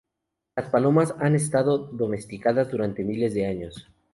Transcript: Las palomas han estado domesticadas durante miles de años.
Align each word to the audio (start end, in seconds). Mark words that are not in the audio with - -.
Las 0.55 0.67
palomas 0.71 1.13
han 1.19 1.35
estado 1.35 1.77
domesticadas 1.77 2.71
durante 2.71 3.03
miles 3.03 3.35
de 3.35 3.45
años. 3.45 3.87